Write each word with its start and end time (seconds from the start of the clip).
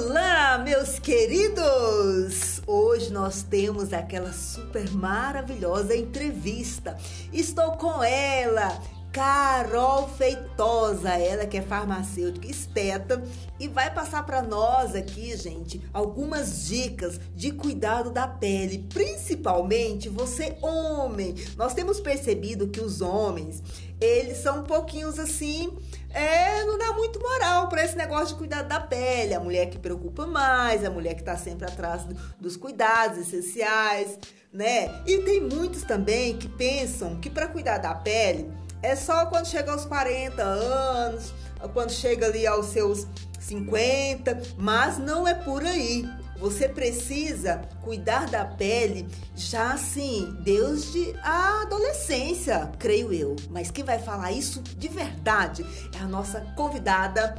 Olá, 0.00 0.58
meus 0.58 1.00
queridos! 1.00 2.62
Hoje 2.68 3.12
nós 3.12 3.42
temos 3.42 3.92
aquela 3.92 4.32
super 4.32 4.88
maravilhosa 4.92 5.96
entrevista. 5.96 6.96
Estou 7.32 7.72
com 7.72 8.00
ela, 8.04 8.80
Carol 9.10 10.08
Feitosa, 10.10 11.08
ela 11.10 11.46
que 11.46 11.56
é 11.56 11.62
farmacêutica 11.62 12.46
esteta 12.46 13.20
e 13.58 13.66
vai 13.66 13.92
passar 13.92 14.24
para 14.24 14.40
nós 14.40 14.94
aqui, 14.94 15.36
gente, 15.36 15.82
algumas 15.92 16.68
dicas 16.68 17.18
de 17.34 17.50
cuidado 17.50 18.12
da 18.12 18.28
pele, 18.28 18.86
principalmente 18.94 20.08
você 20.08 20.56
homem. 20.62 21.34
Nós 21.56 21.74
temos 21.74 21.98
percebido 21.98 22.68
que 22.68 22.80
os 22.80 23.00
homens, 23.00 23.64
eles 24.00 24.38
são 24.38 24.60
um 24.60 24.64
pouquinho 24.64 25.08
assim, 25.08 25.76
é, 26.10 26.64
não 26.64 26.78
dá 26.78 26.92
muito 26.92 27.20
moral 27.20 27.68
para 27.68 27.84
esse 27.84 27.96
negócio 27.96 28.28
de 28.28 28.34
cuidado 28.34 28.68
da 28.68 28.80
pele. 28.80 29.34
A 29.34 29.40
mulher 29.40 29.68
que 29.68 29.78
preocupa 29.78 30.26
mais, 30.26 30.84
a 30.84 30.90
mulher 30.90 31.14
que 31.14 31.22
tá 31.22 31.36
sempre 31.36 31.66
atrás 31.66 32.06
dos 32.40 32.56
cuidados 32.56 33.18
essenciais, 33.18 34.18
né? 34.52 35.02
E 35.06 35.18
tem 35.18 35.40
muitos 35.40 35.82
também 35.82 36.36
que 36.36 36.48
pensam 36.48 37.16
que 37.16 37.28
para 37.28 37.48
cuidar 37.48 37.78
da 37.78 37.94
pele 37.94 38.50
é 38.82 38.94
só 38.96 39.26
quando 39.26 39.46
chega 39.46 39.72
aos 39.72 39.84
40 39.84 40.42
anos, 40.42 41.34
quando 41.72 41.90
chega 41.90 42.26
ali 42.26 42.46
aos 42.46 42.66
seus 42.66 43.06
50, 43.40 44.40
mas 44.56 44.98
não 44.98 45.26
é 45.26 45.34
por 45.34 45.64
aí. 45.64 46.08
Você 46.38 46.68
precisa 46.68 47.62
cuidar 47.82 48.26
da 48.28 48.44
pele 48.44 49.08
já 49.34 49.72
assim, 49.72 50.36
desde 50.40 51.12
a 51.20 51.62
adolescência, 51.62 52.70
creio 52.78 53.12
eu. 53.12 53.34
Mas 53.50 53.72
quem 53.72 53.84
vai 53.84 53.98
falar 53.98 54.30
isso 54.30 54.62
de 54.62 54.86
verdade 54.86 55.66
é 55.92 55.98
a 55.98 56.06
nossa 56.06 56.40
convidada 56.54 57.34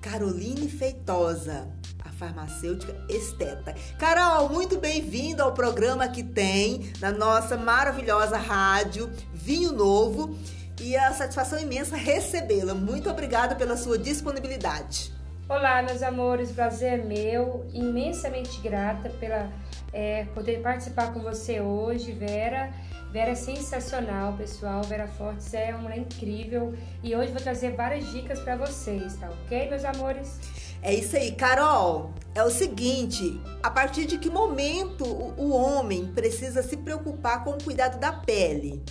Caroline 0.00 0.68
Feitosa, 0.68 1.66
a 2.04 2.08
farmacêutica 2.10 2.94
esteta. 3.08 3.74
Carol, 3.98 4.48
muito 4.48 4.78
bem-vinda 4.78 5.42
ao 5.42 5.52
programa 5.52 6.06
que 6.06 6.22
tem 6.22 6.92
na 7.00 7.10
nossa 7.10 7.56
maravilhosa 7.56 8.36
rádio 8.36 9.10
Vinho 9.34 9.72
Novo 9.72 10.38
e 10.80 10.96
a 10.96 11.12
satisfação 11.12 11.58
imensa 11.58 11.96
recebê-la. 11.96 12.74
Muito 12.74 13.10
obrigada 13.10 13.56
pela 13.56 13.76
sua 13.76 13.98
disponibilidade. 13.98 15.15
Olá, 15.48 15.80
meus 15.80 16.02
amores, 16.02 16.50
prazer 16.50 16.94
é 16.94 16.96
meu, 17.04 17.64
imensamente 17.72 18.60
grata 18.60 19.08
pela 19.10 19.48
é, 19.92 20.24
poder 20.34 20.60
participar 20.60 21.14
com 21.14 21.20
você 21.20 21.60
hoje, 21.60 22.10
Vera. 22.10 22.72
Vera 23.12 23.30
é 23.30 23.34
sensacional, 23.36 24.32
pessoal. 24.32 24.82
Vera 24.82 25.06
Fortes 25.06 25.54
é 25.54 25.70
uma 25.70 25.82
mulher 25.82 25.98
incrível 25.98 26.74
e 27.00 27.14
hoje 27.14 27.30
vou 27.30 27.40
trazer 27.40 27.76
várias 27.76 28.10
dicas 28.10 28.40
para 28.40 28.56
vocês, 28.56 29.14
tá 29.18 29.30
ok, 29.30 29.70
meus 29.70 29.84
amores? 29.84 30.40
É 30.82 30.92
isso 30.92 31.16
aí, 31.16 31.30
Carol. 31.30 32.10
É 32.34 32.42
o 32.42 32.50
seguinte: 32.50 33.40
a 33.62 33.70
partir 33.70 34.04
de 34.04 34.18
que 34.18 34.28
momento 34.28 35.04
o 35.04 35.52
homem 35.52 36.08
precisa 36.08 36.60
se 36.60 36.76
preocupar 36.76 37.44
com 37.44 37.50
o 37.50 37.62
cuidado 37.62 38.00
da 38.00 38.12
pele? 38.12 38.82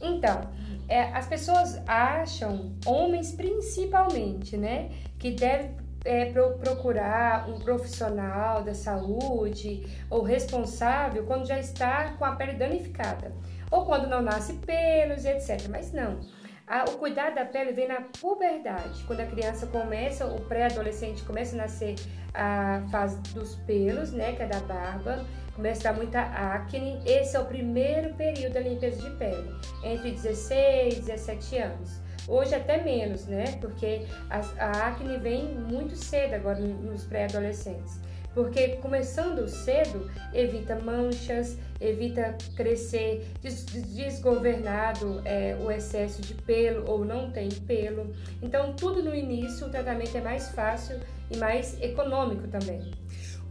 Então, 0.00 0.40
é, 0.88 1.02
as 1.12 1.26
pessoas 1.26 1.80
acham, 1.86 2.72
homens 2.86 3.32
principalmente, 3.32 4.56
né, 4.56 4.90
que 5.18 5.32
deve 5.32 5.70
é, 6.04 6.26
pro, 6.26 6.52
procurar 6.58 7.48
um 7.48 7.58
profissional 7.58 8.62
da 8.62 8.74
saúde 8.74 9.86
ou 10.08 10.22
responsável 10.22 11.24
quando 11.24 11.46
já 11.46 11.58
está 11.58 12.12
com 12.12 12.24
a 12.24 12.36
pele 12.36 12.54
danificada 12.54 13.32
ou 13.70 13.84
quando 13.84 14.08
não 14.08 14.22
nasce 14.22 14.54
pelos, 14.54 15.24
etc. 15.24 15.68
Mas 15.68 15.92
não. 15.92 16.20
A, 16.66 16.84
o 16.84 16.98
cuidado 16.98 17.34
da 17.34 17.46
pele 17.46 17.72
vem 17.72 17.88
na 17.88 18.02
puberdade, 18.20 19.02
quando 19.06 19.20
a 19.20 19.26
criança 19.26 19.66
começa, 19.66 20.26
o 20.26 20.40
pré-adolescente 20.42 21.22
começa 21.24 21.54
a 21.54 21.58
nascer 21.58 21.94
a 22.34 22.82
fase 22.90 23.18
dos 23.32 23.56
pelos, 23.56 24.12
né, 24.12 24.34
que 24.34 24.42
é 24.42 24.46
da 24.46 24.60
barba, 24.60 25.24
começa 25.56 25.88
a 25.88 25.92
dar 25.92 25.96
muita 25.96 26.20
acne. 26.20 27.00
Esse 27.06 27.36
é 27.36 27.40
o 27.40 27.46
primeiro 27.46 28.12
período 28.14 28.52
da 28.52 28.60
limpeza 28.60 29.00
de 29.00 29.16
pele, 29.16 29.50
entre 29.82 30.10
16 30.10 30.98
e 30.98 31.00
17 31.00 31.58
anos. 31.58 32.07
Hoje 32.28 32.54
até 32.54 32.82
menos, 32.82 33.26
né? 33.26 33.56
Porque 33.60 34.02
a, 34.28 34.40
a 34.58 34.88
acne 34.88 35.16
vem 35.16 35.46
muito 35.46 35.96
cedo 35.96 36.34
agora 36.34 36.60
nos 36.60 37.04
pré-adolescentes. 37.04 37.98
Porque 38.34 38.76
começando 38.76 39.48
cedo, 39.48 40.08
evita 40.32 40.76
manchas, 40.76 41.56
evita 41.80 42.36
crescer 42.54 43.26
desgovernado 43.40 45.22
é, 45.24 45.56
o 45.60 45.70
excesso 45.70 46.20
de 46.22 46.34
pelo 46.34 46.88
ou 46.88 47.04
não 47.04 47.30
tem 47.30 47.48
pelo. 47.48 48.14
Então, 48.42 48.74
tudo 48.74 49.02
no 49.02 49.14
início, 49.14 49.66
o 49.66 49.70
tratamento 49.70 50.16
é 50.16 50.20
mais 50.20 50.50
fácil 50.50 51.00
e 51.30 51.36
mais 51.36 51.80
econômico 51.80 52.46
também. 52.46 52.92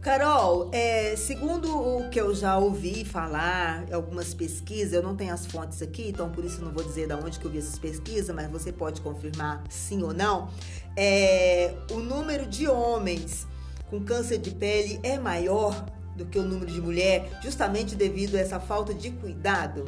Carol, 0.00 0.70
é, 0.72 1.16
segundo 1.16 1.76
o 1.76 2.08
que 2.08 2.20
eu 2.20 2.32
já 2.32 2.56
ouvi 2.56 3.04
falar, 3.04 3.84
algumas 3.92 4.32
pesquisas, 4.32 4.92
eu 4.92 5.02
não 5.02 5.16
tenho 5.16 5.34
as 5.34 5.44
fontes 5.44 5.82
aqui, 5.82 6.08
então 6.08 6.30
por 6.30 6.44
isso 6.44 6.64
não 6.64 6.70
vou 6.70 6.84
dizer 6.84 7.08
de 7.08 7.14
onde 7.14 7.38
que 7.40 7.44
eu 7.44 7.50
vi 7.50 7.58
essas 7.58 7.78
pesquisas, 7.80 8.34
mas 8.34 8.48
você 8.48 8.72
pode 8.72 9.00
confirmar 9.00 9.64
sim 9.68 10.02
ou 10.04 10.14
não. 10.14 10.50
É, 10.96 11.74
o 11.90 11.98
número 11.98 12.46
de 12.46 12.68
homens 12.68 13.46
com 13.90 14.00
câncer 14.00 14.38
de 14.38 14.52
pele 14.52 15.00
é 15.02 15.18
maior 15.18 15.84
do 16.14 16.24
que 16.26 16.38
o 16.38 16.42
número 16.42 16.70
de 16.70 16.80
mulher, 16.80 17.28
justamente 17.42 17.96
devido 17.96 18.36
a 18.36 18.40
essa 18.40 18.60
falta 18.60 18.94
de 18.94 19.10
cuidado? 19.10 19.84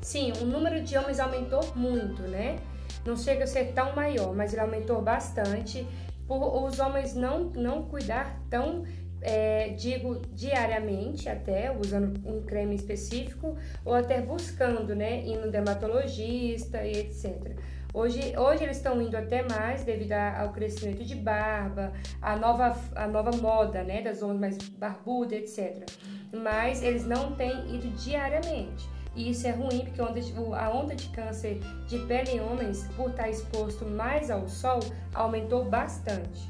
Sim, 0.00 0.32
o 0.40 0.44
número 0.44 0.80
de 0.82 0.96
homens 0.96 1.18
aumentou 1.18 1.60
muito, 1.74 2.22
né? 2.22 2.60
Não 3.04 3.16
chega 3.16 3.44
a 3.44 3.46
ser 3.46 3.72
tão 3.72 3.94
maior, 3.96 4.34
mas 4.34 4.52
ele 4.52 4.62
aumentou 4.62 5.02
bastante 5.02 5.86
por 6.30 6.64
os 6.64 6.78
homens 6.78 7.14
não, 7.14 7.44
não 7.50 7.82
cuidar 7.82 8.40
tão 8.48 8.84
é, 9.22 9.70
digo 9.70 10.20
diariamente 10.32 11.28
até, 11.28 11.74
usando 11.76 12.20
um 12.28 12.42
creme 12.42 12.74
específico, 12.74 13.56
ou 13.84 13.94
até 13.94 14.20
buscando, 14.20 14.94
né, 14.94 15.22
ir 15.24 15.36
no 15.38 15.50
dermatologista 15.50 16.84
e 16.84 16.92
etc. 16.92 17.56
Hoje, 17.92 18.36
hoje 18.38 18.62
eles 18.62 18.76
estão 18.76 19.02
indo 19.02 19.16
até 19.16 19.42
mais 19.42 19.82
devido 19.82 20.12
ao 20.12 20.52
crescimento 20.52 21.04
de 21.04 21.16
barba, 21.16 21.92
a 22.22 22.36
nova, 22.36 22.76
a 22.94 23.08
nova 23.08 23.32
moda, 23.36 23.82
né, 23.82 24.00
das 24.00 24.18
zonas 24.18 24.38
mais 24.38 24.56
barbudas, 24.56 25.32
etc. 25.32 25.90
Mas 26.32 26.82
eles 26.82 27.04
não 27.04 27.32
têm 27.34 27.74
ido 27.74 27.88
diariamente. 27.96 28.88
E 29.16 29.30
isso 29.30 29.46
é 29.48 29.50
ruim 29.50 29.84
porque 29.84 30.00
a 30.00 30.70
onda 30.70 30.94
de 30.94 31.08
câncer 31.08 31.58
de 31.88 31.98
pele 32.06 32.30
em 32.30 32.40
homens, 32.40 32.86
por 32.96 33.10
estar 33.10 33.28
exposto 33.28 33.84
mais 33.84 34.30
ao 34.30 34.46
sol, 34.48 34.78
aumentou 35.12 35.64
bastante. 35.64 36.48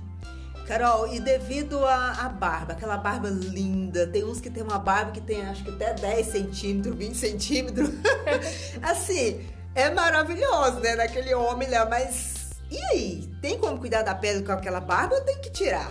Carol, 0.67 1.13
e 1.13 1.19
devido 1.19 1.85
à 1.85 2.29
barba, 2.29 2.73
aquela 2.75 2.97
barba 2.97 3.29
linda, 3.29 4.07
tem 4.07 4.25
uns 4.25 4.41
que 4.41 4.49
tem 4.49 4.63
uma 4.63 4.79
barba 4.79 5.11
que 5.11 5.21
tem 5.21 5.45
acho 5.47 5.65
que 5.65 5.71
até 5.71 5.95
10 5.95 6.27
centímetros, 6.27 6.97
20 6.97 7.15
centímetros. 7.17 7.91
assim, 8.83 9.41
é 9.75 9.91
maravilhoso, 9.91 10.81
né? 10.81 10.95
Naquele 10.95 11.35
homem 11.35 11.69
lá, 11.69 11.87
mas 11.87 12.41
e 12.71 12.79
aí? 12.93 13.29
Tem 13.43 13.59
como 13.59 13.79
cuidar 13.79 14.03
da 14.03 14.15
pele 14.15 14.45
com 14.45 14.53
aquela 14.53 14.81
barba 14.81 15.17
ou 15.17 15.21
tem 15.23 15.41
que 15.41 15.51
tirar? 15.51 15.91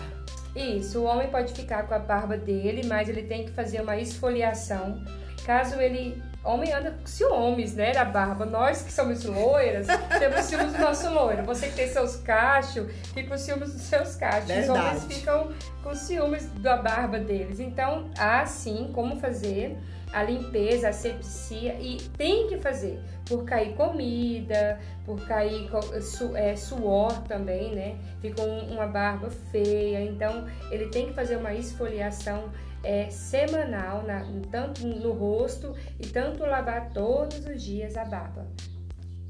Isso, 0.56 1.00
o 1.00 1.04
homem 1.04 1.30
pode 1.30 1.54
ficar 1.54 1.84
com 1.84 1.94
a 1.94 2.00
barba 2.00 2.38
dele, 2.38 2.88
mas 2.88 3.10
ele 3.10 3.24
tem 3.24 3.46
que 3.46 3.52
fazer 3.52 3.82
uma 3.82 3.98
esfoliação. 3.98 5.04
Caso 5.46 5.80
ele 5.80 6.22
Homem 6.44 6.72
anda 6.72 6.92
com 6.92 7.06
ciúmes, 7.06 7.76
né, 7.76 7.92
da 7.92 8.06
barba. 8.06 8.46
Nós 8.46 8.82
que 8.82 8.92
somos 8.92 9.24
loiras, 9.26 9.88
temos 10.18 10.46
ciúmes 10.46 10.74
do 10.74 10.80
nosso 10.80 11.10
loiro. 11.10 11.44
Você 11.44 11.68
que 11.68 11.76
tem 11.76 11.88
seus 11.90 12.16
cachos, 12.16 12.90
fica 13.14 13.30
com 13.30 13.38
ciúmes 13.38 13.74
dos 13.74 13.82
seus 13.82 14.16
cachos. 14.16 14.48
Verdade. 14.48 14.70
Os 14.70 14.70
homens 14.70 15.04
ficam 15.06 15.52
com 15.84 15.94
ciúmes 15.94 16.46
da 16.54 16.78
barba 16.78 17.20
deles. 17.20 17.60
Então, 17.60 18.10
há 18.18 18.46
sim 18.46 18.92
como 18.94 19.20
fazer 19.20 19.78
a 20.12 20.24
limpeza, 20.24 20.90
a 20.90 20.94
sepsia 20.94 21.76
e 21.80 21.98
tem 22.18 22.48
que 22.48 22.58
fazer 22.58 23.00
por 23.26 23.44
cair 23.46 23.76
comida, 23.76 24.80
por 25.06 25.20
cair 25.28 25.70
su, 26.02 26.36
é, 26.36 26.56
suor 26.56 27.22
também, 27.24 27.76
né? 27.76 27.98
Fica 28.22 28.42
um, 28.42 28.74
uma 28.74 28.88
barba 28.88 29.30
feia. 29.52 30.02
Então, 30.02 30.48
ele 30.72 30.88
tem 30.88 31.08
que 31.08 31.14
fazer 31.14 31.38
uma 31.38 31.54
esfoliação 31.54 32.50
é, 32.84 33.10
semanal, 33.10 34.04
na, 34.04 34.26
tanto 34.52 34.86
no 34.88 35.12
rosto 35.12 35.76
e 36.00 36.08
tanto 36.08 36.44
lavar 36.44 36.90
todos 36.92 37.46
os 37.46 37.62
dias 37.62 37.96
a 37.96 38.06
barba. 38.06 38.48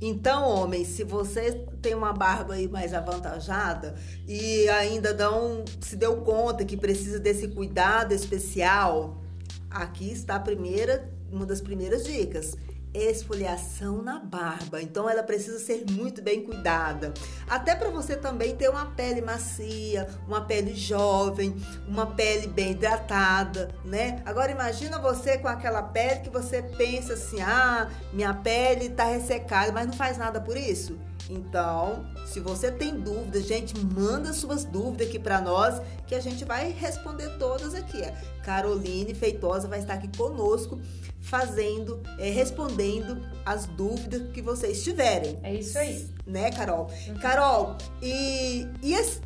Então, 0.02 0.48
homens, 0.48 0.88
se 0.88 1.04
você 1.04 1.66
tem 1.82 1.94
uma 1.94 2.14
barba 2.14 2.54
aí 2.54 2.70
mais 2.70 2.94
avantajada 2.94 3.96
e 4.26 4.70
ainda 4.70 5.14
não 5.14 5.66
se 5.82 5.98
deu 5.98 6.22
conta 6.22 6.64
que 6.64 6.78
precisa 6.78 7.20
desse 7.20 7.50
cuidado 7.50 8.14
especial, 8.14 9.22
aqui 9.70 10.12
está 10.12 10.36
a 10.36 10.40
primeira, 10.40 11.12
uma 11.32 11.46
das 11.46 11.62
primeiras 11.62 12.04
dicas 12.04 12.56
esfoliação 12.94 14.02
na 14.02 14.20
barba. 14.20 14.82
Então 14.82 15.10
ela 15.10 15.24
precisa 15.24 15.60
ser 15.60 15.86
muito 15.92 16.22
bem 16.22 16.44
cuidada. 16.44 17.14
Até 17.48 17.76
para 17.76 17.90
você 17.90 18.16
também 18.16 18.56
ter 18.56 18.70
uma 18.70 18.88
pele 18.88 19.22
macia, 19.22 20.08
uma 20.28 20.42
pele 20.42 20.76
jovem, 20.76 21.56
uma 21.88 22.08
pele 22.08 22.48
bem 22.48 22.72
hidratada, 22.72 23.74
né? 23.86 24.22
Agora 24.26 24.52
imagina 24.52 25.00
você 25.00 25.38
com 25.38 25.48
aquela 25.48 25.84
pele 25.84 26.22
que 26.22 26.30
você 26.30 26.62
pensa 26.62 27.14
assim: 27.14 27.42
"Ah, 27.42 27.90
minha 28.12 28.34
pele 28.34 28.90
tá 28.90 29.06
ressecada", 29.06 29.72
mas 29.72 29.88
não 29.88 29.94
faz 29.94 30.18
nada 30.18 30.42
por 30.42 30.58
isso. 30.58 30.98
Então, 31.30 32.06
se 32.26 32.40
você 32.40 32.72
tem 32.72 33.00
dúvidas, 33.00 33.46
gente, 33.46 33.78
manda 33.78 34.34
suas 34.34 34.66
dúvidas 34.66 35.08
aqui 35.08 35.20
para 35.20 35.40
nós, 35.40 35.80
que 36.08 36.16
a 36.16 36.20
gente 36.20 36.44
vai 36.44 36.72
responder 36.72 37.30
todas 37.38 37.76
aqui. 37.76 38.04
A 38.04 38.12
Caroline 38.44 39.14
Feitosa 39.14 39.68
vai 39.68 39.80
estar 39.80 39.94
aqui 39.94 40.10
conosco, 40.18 40.82
fazendo, 41.22 42.02
é, 42.18 42.32
respondendo 42.32 43.22
as 43.46 43.68
dúvidas 43.68 44.32
que 44.32 44.42
vocês 44.42 44.84
tiverem. 44.84 45.40
É 45.44 45.54
isso 45.54 45.78
aí. 45.78 46.10
Né, 46.26 46.52
Carol? 46.52 46.90
Uhum. 47.08 47.20
Carol, 47.20 47.78
e, 48.02 48.68
e 48.82 48.94
esse, 48.94 49.22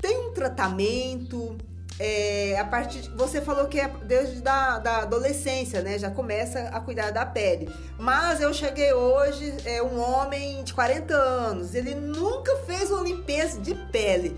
tem 0.00 0.16
um 0.28 0.32
tratamento? 0.32 1.56
É, 2.00 2.56
a 2.58 2.64
partir 2.64 3.10
você 3.16 3.40
falou 3.40 3.66
que 3.66 3.80
é 3.80 3.88
desde 4.04 4.40
da, 4.40 4.78
da 4.78 4.98
adolescência, 4.98 5.82
né? 5.82 5.98
Já 5.98 6.10
começa 6.10 6.60
a 6.68 6.80
cuidar 6.80 7.10
da 7.10 7.26
pele. 7.26 7.68
Mas 7.98 8.40
eu 8.40 8.54
cheguei 8.54 8.92
hoje, 8.92 9.56
é 9.64 9.82
um 9.82 9.98
homem 10.00 10.62
de 10.62 10.72
40 10.72 11.14
anos, 11.14 11.74
ele 11.74 11.94
nunca 11.94 12.56
fez 12.58 12.90
uma 12.90 13.02
limpeza 13.02 13.60
de 13.60 13.74
pele. 13.90 14.36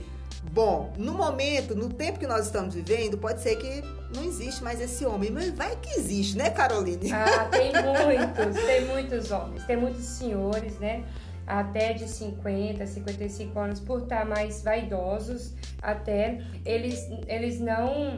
Bom, 0.52 0.92
no 0.96 1.12
momento, 1.12 1.74
no 1.74 1.88
tempo 1.90 2.18
que 2.18 2.26
nós 2.26 2.46
estamos 2.46 2.74
vivendo, 2.74 3.18
pode 3.18 3.42
ser 3.42 3.56
que 3.56 3.84
não 4.14 4.24
existe 4.24 4.64
mais 4.64 4.80
esse 4.80 5.04
homem, 5.04 5.30
mas 5.30 5.50
vai 5.50 5.76
que 5.76 5.98
existe, 5.98 6.36
né, 6.36 6.50
Caroline? 6.50 7.12
Ah, 7.12 7.44
tem 7.50 7.70
muitos, 7.70 8.64
tem 8.64 8.84
muitos 8.86 9.30
homens, 9.30 9.64
tem 9.64 9.76
muitos 9.76 10.04
senhores, 10.04 10.78
né? 10.78 11.04
Até 11.50 11.92
de 11.92 12.08
50, 12.08 12.86
55 12.86 13.58
anos, 13.58 13.80
por 13.80 14.02
estar 14.02 14.24
mais 14.24 14.62
vaidosos, 14.62 15.52
até 15.82 16.40
eles, 16.64 17.10
eles 17.26 17.58
não 17.58 18.16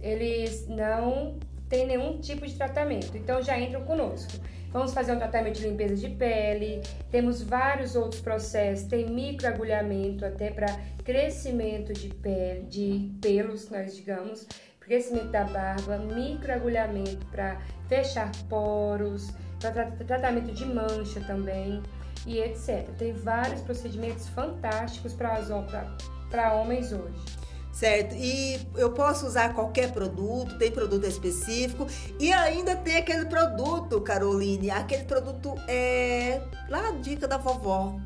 eles 0.00 0.66
não 0.66 1.38
têm 1.68 1.86
nenhum 1.86 2.18
tipo 2.18 2.44
de 2.44 2.54
tratamento. 2.54 3.16
Então 3.16 3.40
já 3.40 3.58
entram 3.58 3.84
conosco. 3.84 4.32
Vamos 4.72 4.92
fazer 4.92 5.12
um 5.12 5.18
tratamento 5.18 5.58
de 5.58 5.68
limpeza 5.68 5.96
de 5.96 6.08
pele, 6.08 6.80
temos 7.10 7.42
vários 7.42 7.94
outros 7.94 8.20
processos, 8.20 8.86
tem 8.86 9.08
microagulhamento 9.08 10.24
até 10.24 10.50
para 10.50 10.68
crescimento 11.04 11.92
de 11.92 12.08
pele, 12.08 12.62
de 12.62 13.12
pelos, 13.20 13.68
nós 13.68 13.96
digamos, 13.96 14.46
crescimento 14.80 15.30
da 15.30 15.44
barba, 15.44 15.98
microagulhamento 15.98 17.24
para 17.26 17.60
fechar 17.88 18.30
poros, 18.48 19.32
para 19.60 19.90
tratamento 19.90 20.52
de 20.52 20.64
mancha 20.64 21.20
também 21.26 21.82
e 22.26 22.38
etc. 22.38 22.88
Tem 22.98 23.12
vários 23.12 23.60
procedimentos 23.62 24.28
fantásticos 24.28 25.12
para 25.14 26.54
homens 26.54 26.92
hoje. 26.92 27.40
Certo, 27.72 28.14
e 28.14 28.60
eu 28.76 28.90
posso 28.90 29.26
usar 29.26 29.54
qualquer 29.54 29.92
produto, 29.92 30.58
tem 30.58 30.70
produto 30.70 31.06
específico 31.06 31.86
e 32.18 32.30
ainda 32.32 32.76
tem 32.76 32.96
aquele 32.96 33.24
produto, 33.24 34.00
Caroline, 34.02 34.70
aquele 34.70 35.04
produto 35.04 35.54
é 35.66 36.42
lá 36.68 36.88
a 36.88 36.90
dica 36.90 37.26
da 37.26 37.38
vovó, 37.38 37.96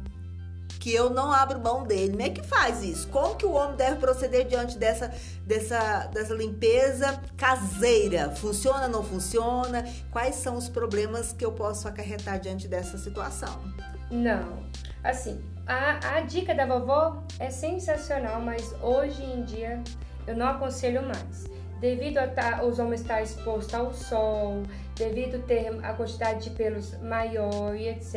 que 0.78 0.94
eu 0.94 1.10
não 1.10 1.32
abro 1.32 1.58
mão 1.58 1.82
dele. 1.82 2.10
Como 2.10 2.22
é 2.22 2.28
que 2.28 2.42
faz 2.42 2.84
isso? 2.84 3.08
Como 3.08 3.34
que 3.36 3.46
o 3.46 3.52
homem 3.52 3.74
deve 3.74 3.96
proceder 3.96 4.46
diante 4.46 4.78
dessa, 4.78 5.10
dessa, 5.46 6.06
dessa 6.12 6.34
limpeza 6.34 7.20
caseira? 7.36 8.30
Funciona, 8.30 8.86
não 8.86 9.02
funciona? 9.02 9.82
Quais 10.12 10.36
são 10.36 10.56
os 10.56 10.68
problemas 10.68 11.32
que 11.32 11.44
eu 11.44 11.50
posso 11.50 11.88
acarretar 11.88 12.38
diante 12.38 12.68
dessa 12.68 12.98
situação? 12.98 13.60
Não. 14.10 14.64
Assim, 15.02 15.42
a, 15.66 16.16
a 16.16 16.20
dica 16.20 16.54
da 16.54 16.66
vovó 16.66 17.22
é 17.38 17.50
sensacional, 17.50 18.40
mas 18.40 18.74
hoje 18.82 19.22
em 19.22 19.42
dia 19.44 19.82
eu 20.26 20.36
não 20.36 20.48
aconselho 20.48 21.02
mais. 21.02 21.44
Devido 21.80 22.18
a 22.18 22.28
tá, 22.28 22.62
os 22.64 22.78
homens 22.78 23.02
estar 23.02 23.22
expostos 23.22 23.74
ao 23.74 23.92
sol, 23.92 24.62
devido 24.94 25.44
ter 25.46 25.68
a 25.84 25.92
quantidade 25.92 26.44
de 26.44 26.50
pelos 26.50 26.96
maior 27.00 27.74
e 27.76 27.88
etc. 27.88 28.14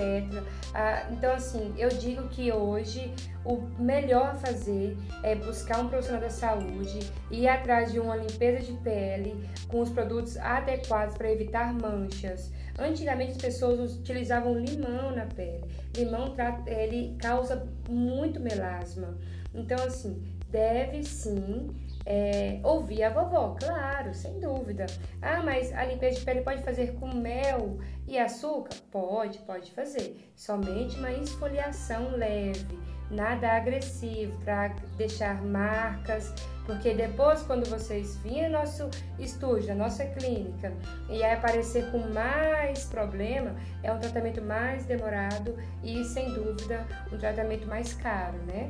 Ah, 0.74 1.08
então, 1.12 1.34
assim, 1.34 1.74
eu 1.78 1.90
digo 1.90 2.28
que 2.30 2.52
hoje 2.52 3.14
o 3.44 3.62
melhor 3.80 4.28
a 4.28 4.36
fazer 4.36 4.98
é 5.24 5.36
buscar 5.36 5.80
um 5.80 5.90
profissional 5.90 6.22
da 6.22 6.30
saúde, 6.30 7.00
ir 7.32 7.48
atrás 7.48 7.92
de 7.92 8.00
uma 8.00 8.16
limpeza 8.16 8.60
de 8.60 8.74
pele 8.80 9.36
com 9.68 9.82
os 9.82 9.90
produtos 9.90 10.38
adequados 10.38 11.16
para 11.16 11.32
evitar 11.32 11.74
manchas. 11.74 12.52
Antigamente 12.78 13.32
as 13.32 13.38
pessoas 13.38 13.96
utilizavam 13.96 14.54
limão 14.54 15.16
na 15.16 15.26
pele. 15.26 15.66
Limão 15.96 16.36
ele 16.68 17.16
causa 17.18 17.68
muito 17.90 18.40
melasma. 18.40 19.18
Então 19.54 19.78
assim, 19.84 20.22
deve 20.50 21.04
sim 21.04 21.70
é, 22.10 22.62
ouvir 22.64 23.04
a 23.04 23.10
vovó, 23.10 23.58
claro, 23.60 24.14
sem 24.14 24.40
dúvida. 24.40 24.86
Ah, 25.22 25.44
mas 25.44 25.74
a 25.74 25.84
limpeza 25.84 26.20
de 26.20 26.26
pele 26.26 26.42
pode 26.42 26.64
fazer 26.64 26.94
com 26.94 27.14
mel 27.14 27.78
e 28.08 28.18
açúcar? 28.18 28.74
Pode, 28.90 29.40
pode 29.40 29.72
fazer. 29.72 30.32
Somente 30.34 30.98
uma 30.98 31.12
esfoliação 31.12 32.12
leve, 32.12 32.80
nada 33.12 33.52
agressivo 33.52 34.40
para 34.46 34.70
deixar 34.98 35.44
marcas 35.44 36.34
porque 36.68 36.94
depois, 36.94 37.42
quando 37.44 37.68
vocês 37.70 38.18
virem 38.18 38.50
no 38.50 38.60
nosso 38.60 38.90
estúdio, 39.18 39.70
na 39.70 39.86
nossa 39.86 40.06
clínica, 40.06 40.74
e 41.10 41.24
aí 41.24 41.34
aparecer 41.34 41.90
com 41.92 42.00
mais 42.14 42.84
problema, 42.84 43.56
é 43.82 43.92
um 43.92 43.98
tratamento 43.98 44.42
mais 44.42 44.86
demorado 44.86 45.58
e, 45.82 46.04
sem 46.04 46.34
dúvida, 46.34 46.86
um 47.10 47.18
tratamento 47.18 47.66
mais 47.68 47.94
caro, 47.94 48.38
né? 48.46 48.70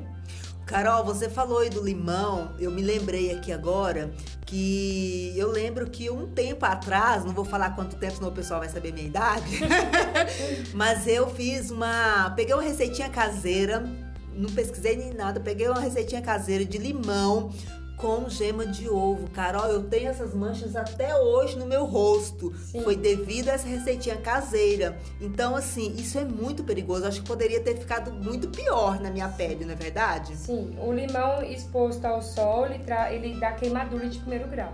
Carol, 0.67 1.05
você 1.05 1.29
falou 1.29 1.59
aí 1.59 1.69
do 1.69 1.81
limão, 1.81 2.51
eu 2.59 2.69
me 2.69 2.81
lembrei 2.81 3.31
aqui 3.31 3.53
agora 3.53 4.11
que 4.45 5.33
eu 5.37 5.49
lembro 5.49 5.89
que 5.89 6.09
um 6.09 6.27
tempo 6.27 6.65
atrás, 6.65 7.23
não 7.23 7.33
vou 7.33 7.45
falar 7.45 7.69
quanto 7.73 7.95
tempo, 7.95 8.15
senão 8.17 8.27
o 8.27 8.33
pessoal 8.33 8.59
vai 8.59 8.67
saber 8.67 8.91
minha 8.91 9.07
idade, 9.07 9.61
mas 10.75 11.07
eu 11.07 11.29
fiz 11.29 11.71
uma. 11.71 12.33
Peguei 12.35 12.53
uma 12.53 12.61
receitinha 12.61 13.09
caseira, 13.09 13.89
não 14.33 14.49
pesquisei 14.49 14.97
nem 14.97 15.13
nada, 15.13 15.39
peguei 15.39 15.69
uma 15.69 15.79
receitinha 15.79 16.21
caseira 16.21 16.65
de 16.65 16.77
limão 16.77 17.49
com 17.97 18.29
gema 18.29 18.65
de 18.65 18.87
ovo. 18.87 19.27
Carol, 19.31 19.65
eu 19.65 19.83
tenho 19.83 20.09
essas 20.09 20.33
manchas 20.33 20.75
até 20.75 21.19
hoje 21.19 21.57
no 21.57 21.65
meu 21.65 21.83
rosto. 21.83 22.55
Sim. 22.57 22.81
Foi 22.83 22.95
devido 22.95 23.49
a 23.49 23.53
essa 23.53 23.67
receitinha 23.67 24.15
caseira. 24.17 24.97
Então, 25.19 25.55
assim, 25.55 25.93
isso 25.97 26.17
é 26.17 26.23
muito 26.23 26.63
perigoso. 26.63 27.05
acho 27.05 27.21
que 27.21 27.27
poderia 27.27 27.59
ter 27.61 27.75
ficado 27.75 28.13
muito 28.13 28.47
pior 28.49 28.99
na 29.01 29.09
minha 29.09 29.27
pele, 29.27 29.65
não 29.65 29.73
é 29.73 29.75
verdade? 29.75 30.35
Sim, 30.37 30.77
o 30.79 30.93
limão 30.93 31.43
exposto 31.43 32.05
ao 32.05 32.21
sol, 32.21 32.67
ele, 32.67 32.79
ele 33.11 33.39
dá 33.39 33.51
queimadura 33.53 34.07
de 34.07 34.19
primeiro 34.19 34.47
grau. 34.47 34.73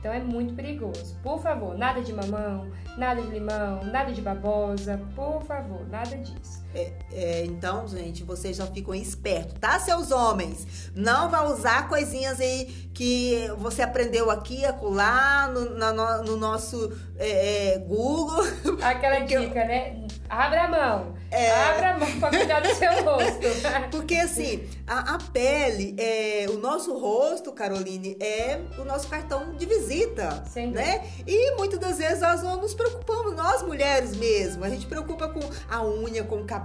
Então 0.00 0.12
é 0.12 0.18
muito 0.18 0.54
perigoso. 0.54 1.14
Por 1.22 1.40
favor, 1.40 1.78
nada 1.78 2.00
de 2.00 2.12
mamão, 2.12 2.66
nada 2.96 3.22
de 3.22 3.28
limão, 3.28 3.84
nada 3.84 4.12
de 4.12 4.20
babosa, 4.20 5.00
por 5.14 5.42
favor, 5.44 5.86
nada 5.88 6.16
disso. 6.16 6.61
É, 6.74 6.92
é, 7.12 7.44
então, 7.44 7.86
gente, 7.86 8.24
vocês 8.24 8.56
já 8.56 8.66
ficam 8.66 8.94
espertos, 8.94 9.54
tá, 9.60 9.78
seus 9.78 10.10
homens? 10.10 10.90
Não 10.94 11.30
vai 11.30 11.46
usar 11.46 11.88
coisinhas 11.88 12.40
aí 12.40 12.66
que 12.94 13.50
você 13.58 13.82
aprendeu 13.82 14.30
aqui, 14.30 14.64
acolá, 14.64 15.48
no, 15.48 15.76
no, 15.76 16.22
no 16.24 16.36
nosso 16.36 16.92
é, 17.18 17.74
é 17.74 17.78
Google. 17.78 18.44
Aquela 18.82 19.20
dica, 19.20 19.64
né? 19.64 20.06
Abra 20.28 20.64
a 20.64 20.68
mão. 20.68 21.14
É... 21.30 21.50
Abra 21.50 21.94
a 21.94 21.98
mão 21.98 22.20
para 22.20 22.38
cuidar 22.38 22.60
do 22.60 22.74
seu 22.74 22.92
rosto. 23.04 23.46
Porque 23.90 24.16
assim, 24.16 24.68
a, 24.86 25.14
a, 25.14 25.18
pele, 25.18 25.94
é, 25.98 26.46
o 26.50 26.58
nosso 26.58 26.98
rosto, 26.98 27.52
Caroline, 27.52 28.16
é 28.20 28.60
o 28.78 28.84
nosso 28.84 29.08
cartão 29.08 29.54
de 29.54 29.66
visita. 29.66 30.44
Sim. 30.50 30.72
Né? 30.72 31.06
E 31.26 31.54
muitas 31.56 31.78
das 31.78 31.98
vezes 31.98 32.20
nós 32.20 32.42
não 32.42 32.60
nos 32.60 32.74
preocupamos, 32.74 33.34
nós 33.34 33.62
mulheres 33.62 34.16
mesmo. 34.16 34.64
A 34.64 34.68
gente 34.68 34.86
preocupa 34.86 35.28
com 35.28 35.40
a 35.70 35.84
unha, 35.84 36.24
com 36.24 36.36
o 36.36 36.44
cabelo, 36.44 36.61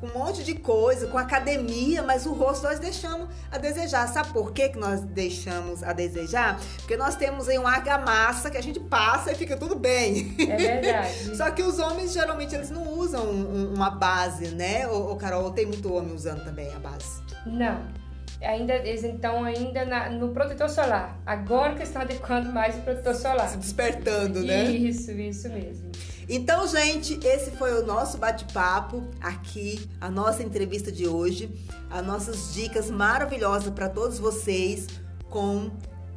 com 0.00 0.06
um 0.06 0.18
monte 0.18 0.44
de 0.44 0.54
coisa, 0.54 1.06
com 1.06 1.18
academia, 1.18 2.02
mas 2.02 2.26
o 2.26 2.32
rosto 2.32 2.64
nós 2.64 2.78
deixamos 2.78 3.28
a 3.50 3.58
desejar. 3.58 4.06
Sabe 4.08 4.32
por 4.32 4.52
que, 4.52 4.76
nós 4.76 5.00
deixamos 5.00 5.82
a 5.82 5.92
desejar? 5.92 6.60
Porque 6.78 6.96
nós 6.96 7.16
temos 7.16 7.48
aí 7.48 7.58
uma 7.58 7.70
argamassa 7.70 8.50
que 8.50 8.56
a 8.56 8.62
gente 8.62 8.80
passa 8.80 9.32
e 9.32 9.34
fica 9.34 9.56
tudo 9.56 9.76
bem. 9.76 10.34
É 10.38 10.56
verdade. 10.56 11.36
Só 11.36 11.50
que 11.50 11.62
os 11.62 11.78
homens 11.78 12.12
geralmente 12.12 12.54
eles 12.54 12.70
não 12.70 12.98
usam 12.98 13.24
uma 13.30 13.90
base, 13.90 14.48
né? 14.48 14.86
Ou, 14.88 15.16
Carol, 15.16 15.50
tem 15.50 15.66
muito 15.66 15.92
homem 15.92 16.14
usando 16.14 16.44
também 16.44 16.72
a 16.74 16.78
base? 16.78 17.22
Não. 17.46 18.06
Ainda, 18.42 18.74
eles 18.74 19.02
estão 19.02 19.44
ainda 19.44 19.84
na, 19.84 20.10
no 20.10 20.28
protetor 20.28 20.68
solar. 20.68 21.18
Agora 21.24 21.74
que 21.74 21.82
estão 21.82 22.02
adequando 22.02 22.52
mais 22.52 22.76
o 22.76 22.80
protetor 22.82 23.14
solar. 23.14 23.48
Se 23.48 23.56
despertando, 23.56 24.42
né? 24.42 24.64
Isso, 24.64 25.10
isso 25.12 25.48
mesmo. 25.48 25.90
Então, 26.28 26.66
gente, 26.66 27.18
esse 27.24 27.52
foi 27.52 27.80
o 27.80 27.86
nosso 27.86 28.18
bate-papo 28.18 29.04
aqui, 29.20 29.88
a 30.00 30.10
nossa 30.10 30.42
entrevista 30.42 30.90
de 30.90 31.06
hoje, 31.06 31.48
as 31.88 32.04
nossas 32.04 32.52
dicas 32.52 32.90
maravilhosas 32.90 33.72
para 33.72 33.88
todos 33.88 34.18
vocês 34.18 34.88
com 35.30 35.70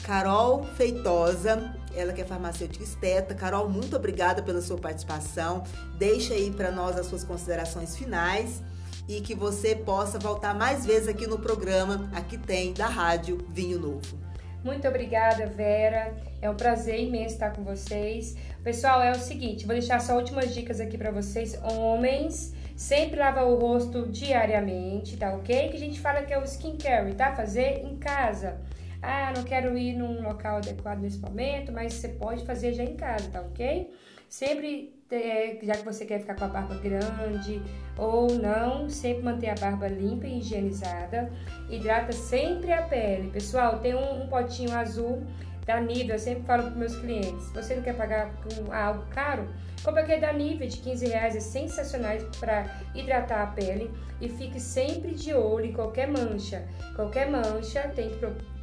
Carol 0.03 0.63
Feitosa, 0.75 1.75
ela 1.95 2.11
que 2.11 2.21
é 2.21 2.25
farmacêutica 2.25 2.83
esteta. 2.83 3.35
Carol, 3.35 3.69
muito 3.69 3.95
obrigada 3.95 4.41
pela 4.41 4.61
sua 4.61 4.77
participação. 4.77 5.63
Deixa 5.99 6.33
aí 6.33 6.49
para 6.49 6.71
nós 6.71 6.97
as 6.97 7.05
suas 7.05 7.23
considerações 7.23 7.95
finais 7.95 8.63
e 9.07 9.21
que 9.21 9.35
você 9.35 9.75
possa 9.75 10.17
voltar 10.17 10.55
mais 10.55 10.87
vezes 10.87 11.07
aqui 11.07 11.27
no 11.27 11.37
programa, 11.37 12.09
aqui 12.13 12.37
tem 12.37 12.73
da 12.73 12.87
Rádio 12.87 13.45
Vinho 13.49 13.79
Novo. 13.79 14.29
Muito 14.63 14.87
obrigada, 14.87 15.45
Vera. 15.47 16.13
É 16.41 16.49
um 16.49 16.55
prazer 16.55 16.99
imenso 16.99 17.33
estar 17.33 17.51
com 17.51 17.63
vocês. 17.63 18.35
Pessoal, 18.63 19.01
é 19.01 19.11
o 19.11 19.15
seguinte, 19.15 19.65
vou 19.65 19.73
deixar 19.73 19.99
só 19.99 20.17
últimas 20.17 20.53
dicas 20.53 20.79
aqui 20.79 20.97
para 20.97 21.11
vocês. 21.11 21.59
Homens, 21.63 22.53
Sempre 22.79 23.19
lavar 23.19 23.45
o 23.45 23.55
rosto 23.55 24.07
diariamente, 24.07 25.17
tá 25.17 25.33
ok? 25.33 25.67
Que 25.67 25.75
a 25.75 25.79
gente 25.79 25.99
fala 25.99 26.21
que 26.21 26.33
é 26.33 26.39
o 26.39 26.45
skincare, 26.45 27.13
tá? 27.13 27.35
Fazer 27.35 27.83
em 27.83 27.97
casa. 27.97 28.57
Ah, 29.01 29.33
não 29.35 29.43
quero 29.43 29.77
ir 29.77 29.97
num 29.97 30.23
local 30.23 30.59
adequado 30.59 30.99
nesse 30.99 31.19
momento, 31.19 31.73
mas 31.73 31.91
você 31.91 32.07
pode 32.07 32.45
fazer 32.45 32.71
já 32.71 32.85
em 32.85 32.95
casa, 32.95 33.29
tá 33.31 33.41
ok? 33.41 33.93
Sempre, 34.29 34.97
é, 35.11 35.59
já 35.61 35.73
que 35.73 35.83
você 35.83 36.05
quer 36.05 36.21
ficar 36.21 36.35
com 36.35 36.45
a 36.45 36.47
barba 36.47 36.75
grande 36.75 37.61
ou 37.97 38.31
não, 38.31 38.87
sempre 38.87 39.23
manter 39.23 39.49
a 39.49 39.55
barba 39.55 39.89
limpa 39.89 40.25
e 40.25 40.39
higienizada. 40.39 41.29
Hidrata 41.69 42.13
sempre 42.13 42.71
a 42.71 42.83
pele. 42.83 43.29
Pessoal, 43.29 43.79
tem 43.79 43.93
um, 43.93 44.23
um 44.23 44.27
potinho 44.29 44.73
azul 44.73 45.21
da 45.69 45.79
Nivea, 45.79 46.15
eu 46.15 46.19
sempre 46.19 46.45
falo 46.45 46.63
para 46.63 46.71
meus 46.71 46.95
clientes, 46.95 47.51
você 47.53 47.75
não 47.75 47.83
quer 47.83 47.95
pagar 47.95 48.31
com 48.37 48.73
algo 48.73 49.05
caro, 49.11 49.47
compra 49.83 50.01
aquele 50.01 50.19
da 50.19 50.33
Nivea 50.33 50.67
de 50.67 50.77
15 50.77 51.07
reais, 51.07 51.35
é 51.35 51.39
sensacional 51.39 52.17
para 52.39 52.65
hidratar 52.95 53.43
a 53.43 53.47
pele 53.51 53.91
e 54.19 54.27
fique 54.27 54.59
sempre 54.59 55.13
de 55.13 55.31
olho 55.31 55.65
em 55.65 55.73
qualquer 55.73 56.07
mancha. 56.07 56.67
Qualquer 56.95 57.29
mancha 57.29 57.87
tem 57.95 58.09
que 58.09 58.17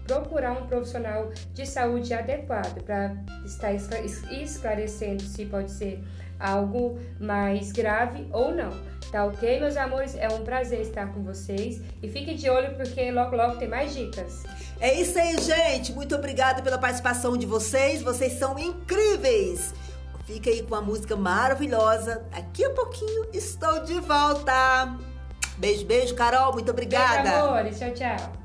procurar 0.04 0.60
um 0.60 0.66
profissional 0.66 1.30
de 1.54 1.64
saúde 1.64 2.12
adequado 2.12 2.82
para 2.82 3.14
estar 3.44 3.72
esclarecendo 3.72 5.22
se 5.22 5.46
pode 5.46 5.70
ser 5.70 6.02
algo 6.38 6.98
mais 7.20 7.72
grave 7.72 8.26
ou 8.32 8.54
não. 8.54 8.70
Tá 9.10 9.24
ok, 9.24 9.60
meus 9.60 9.76
amores? 9.76 10.16
É 10.16 10.28
um 10.28 10.42
prazer 10.42 10.80
estar 10.80 11.12
com 11.12 11.22
vocês 11.22 11.80
e 12.02 12.08
fique 12.08 12.34
de 12.34 12.50
olho 12.50 12.74
porque 12.74 13.10
logo 13.10 13.36
logo 13.36 13.56
tem 13.56 13.68
mais 13.68 13.94
dicas. 13.94 14.42
É 14.80 14.92
isso 14.94 15.18
aí, 15.18 15.38
gente. 15.38 15.92
Muito 15.92 16.14
obrigada 16.14 16.62
pela 16.62 16.78
participação 16.78 17.36
de 17.36 17.46
vocês. 17.46 18.02
Vocês 18.02 18.32
são 18.34 18.58
incríveis. 18.58 19.72
Fica 20.26 20.50
aí 20.50 20.62
com 20.62 20.74
a 20.74 20.82
música 20.82 21.14
maravilhosa. 21.14 22.26
Daqui 22.30 22.64
a 22.64 22.70
pouquinho 22.70 23.26
estou 23.32 23.84
de 23.84 24.00
volta. 24.00 24.96
Beijo, 25.56 25.86
beijo, 25.86 26.14
Carol. 26.14 26.52
Muito 26.52 26.70
obrigada. 26.70 27.22
Beijo, 27.22 27.44
amores. 27.46 27.78
Tchau, 27.78 27.90
tchau. 27.92 28.35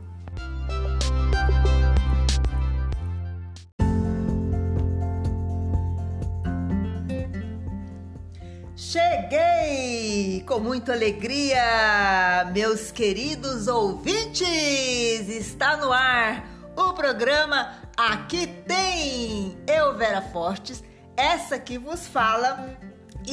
Cheguei 10.21 10.41
com 10.41 10.59
muita 10.59 10.93
alegria, 10.93 12.45
meus 12.53 12.91
queridos 12.91 13.67
ouvintes! 13.67 14.39
Está 15.27 15.77
no 15.77 15.91
ar 15.91 16.45
o 16.77 16.93
programa 16.93 17.73
Aqui 17.97 18.45
Tem! 18.45 19.57
Eu, 19.67 19.97
Vera 19.97 20.21
Fortes, 20.21 20.83
essa 21.17 21.57
que 21.57 21.79
vos 21.79 22.05
fala, 22.05 22.77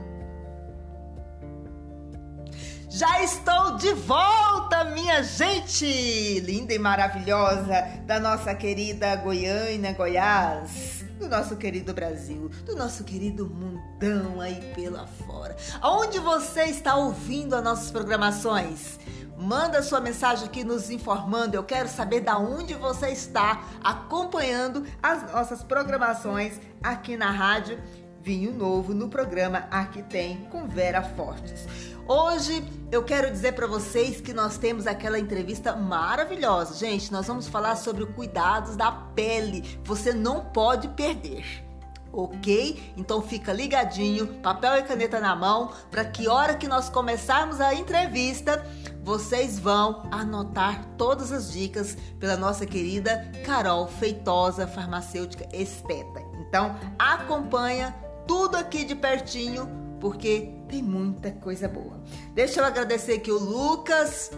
Já 2.96 3.22
estou 3.24 3.76
de 3.76 3.92
volta, 3.92 4.84
minha 4.84 5.20
gente 5.20 6.38
linda 6.38 6.72
e 6.72 6.78
maravilhosa 6.78 7.88
da 8.06 8.20
nossa 8.20 8.54
querida 8.54 9.16
Goiânia, 9.16 9.92
Goiás, 9.92 11.03
do 11.18 11.28
nosso 11.28 11.56
querido 11.56 11.92
Brasil, 11.92 12.50
do 12.64 12.74
nosso 12.74 13.04
querido 13.04 13.48
mundão 13.48 14.40
aí 14.40 14.60
pela 14.74 15.06
fora. 15.06 15.56
Aonde 15.80 16.18
você 16.18 16.64
está 16.64 16.96
ouvindo 16.96 17.54
as 17.54 17.62
nossas 17.62 17.90
programações? 17.90 18.98
Manda 19.36 19.82
sua 19.82 20.00
mensagem 20.00 20.46
aqui 20.46 20.62
nos 20.62 20.90
informando. 20.90 21.56
Eu 21.56 21.64
quero 21.64 21.88
saber 21.88 22.20
da 22.20 22.38
onde 22.38 22.74
você 22.74 23.08
está 23.08 23.64
acompanhando 23.82 24.84
as 25.02 25.32
nossas 25.32 25.62
programações 25.62 26.60
aqui 26.82 27.16
na 27.16 27.30
rádio 27.30 27.78
Vinho 28.22 28.54
Novo 28.54 28.94
no 28.94 29.08
programa 29.08 29.68
Aqui 29.70 30.02
Tem 30.02 30.46
com 30.50 30.66
Vera 30.66 31.02
Fortes. 31.02 31.66
Hoje 32.06 32.62
eu 32.92 33.02
quero 33.02 33.30
dizer 33.30 33.52
para 33.52 33.66
vocês 33.66 34.20
que 34.20 34.34
nós 34.34 34.58
temos 34.58 34.86
aquela 34.86 35.18
entrevista 35.18 35.74
maravilhosa. 35.74 36.74
Gente, 36.74 37.10
nós 37.10 37.26
vamos 37.26 37.48
falar 37.48 37.76
sobre 37.76 38.04
cuidados 38.04 38.76
da 38.76 38.92
pele. 38.92 39.80
Você 39.84 40.12
não 40.12 40.44
pode 40.44 40.88
perder. 40.88 41.64
Ok? 42.12 42.92
Então 42.94 43.22
fica 43.22 43.54
ligadinho, 43.54 44.26
papel 44.42 44.76
e 44.76 44.82
caneta 44.82 45.18
na 45.18 45.34
mão, 45.34 45.72
para 45.90 46.04
que 46.04 46.28
hora 46.28 46.54
que 46.54 46.68
nós 46.68 46.90
começarmos 46.90 47.58
a 47.58 47.74
entrevista, 47.74 48.62
vocês 49.02 49.58
vão 49.58 50.06
anotar 50.12 50.84
todas 50.98 51.32
as 51.32 51.50
dicas 51.50 51.96
pela 52.20 52.36
nossa 52.36 52.66
querida 52.66 53.32
Carol 53.46 53.88
Feitosa, 53.88 54.66
farmacêutica 54.66 55.48
esteta. 55.56 56.20
Então, 56.38 56.76
acompanha 56.98 57.96
tudo 58.26 58.56
aqui 58.56 58.84
de 58.84 58.94
pertinho 58.94 59.83
porque 60.04 60.52
tem 60.68 60.82
muita 60.82 61.30
coisa 61.30 61.66
boa. 61.66 61.98
Deixa 62.34 62.60
eu 62.60 62.64
agradecer 62.66 63.14
aqui 63.14 63.30
o 63.30 63.38
Lucas, 63.38 64.32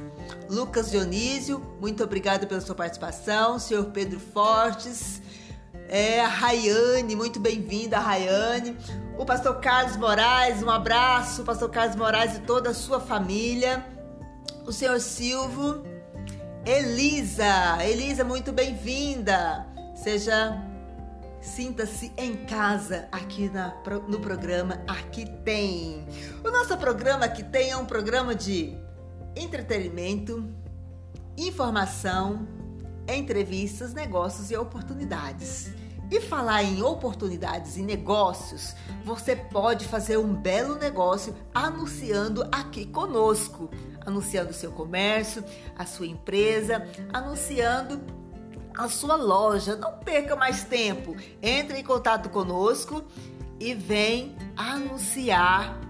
Lucas 0.48 0.92
Dionísio, 0.92 1.60
muito 1.80 2.04
obrigado 2.04 2.46
pela 2.46 2.60
sua 2.60 2.76
participação, 2.76 3.58
senhor 3.58 3.86
Pedro 3.86 4.20
Fortes, 4.20 5.20
é, 5.88 6.20
a 6.20 6.28
Rayane, 6.28 7.16
muito 7.16 7.40
bem-vinda, 7.40 7.98
Rayane, 7.98 8.76
o 9.18 9.24
pastor 9.24 9.56
Carlos 9.56 9.96
Moraes, 9.96 10.62
um 10.62 10.70
abraço, 10.70 11.42
pastor 11.42 11.68
Carlos 11.68 11.96
Moraes 11.96 12.36
e 12.36 12.42
toda 12.42 12.70
a 12.70 12.74
sua 12.74 13.00
família, 13.00 13.84
o 14.64 14.70
senhor 14.70 15.00
Silvio, 15.00 15.82
Elisa, 16.64 17.84
Elisa, 17.84 18.22
muito 18.22 18.52
bem-vinda, 18.52 19.66
seja 19.96 20.64
Sinta-se 21.46 22.12
em 22.18 22.44
casa 22.44 23.08
aqui 23.12 23.48
na, 23.48 23.72
no 24.08 24.18
programa 24.18 24.82
Aqui 24.86 25.24
Tem. 25.44 26.04
O 26.44 26.50
nosso 26.50 26.76
programa 26.76 27.24
Aqui 27.24 27.44
Tem 27.44 27.70
é 27.70 27.76
um 27.76 27.86
programa 27.86 28.34
de 28.34 28.76
entretenimento, 29.36 30.44
informação, 31.38 32.48
entrevistas, 33.08 33.94
negócios 33.94 34.50
e 34.50 34.56
oportunidades. 34.56 35.70
E 36.10 36.20
falar 36.20 36.64
em 36.64 36.82
oportunidades 36.82 37.76
e 37.76 37.82
negócios, 37.82 38.74
você 39.04 39.36
pode 39.36 39.86
fazer 39.86 40.18
um 40.18 40.34
belo 40.34 40.74
negócio 40.76 41.34
anunciando 41.54 42.46
aqui 42.50 42.86
conosco, 42.86 43.70
anunciando 44.04 44.52
seu 44.52 44.72
comércio, 44.72 45.44
a 45.78 45.86
sua 45.86 46.06
empresa, 46.06 46.86
anunciando 47.12 48.00
a 48.76 48.88
sua 48.88 49.16
loja. 49.16 49.76
Não 49.76 49.92
perca 49.98 50.36
mais 50.36 50.64
tempo. 50.64 51.16
Entre 51.42 51.78
em 51.78 51.84
contato 51.84 52.28
conosco 52.28 53.04
e 53.58 53.74
vem 53.74 54.36
anunciar 54.56 55.80